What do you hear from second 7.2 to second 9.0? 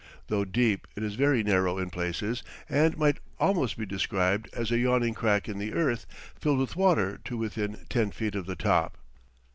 to within ten feet of the top.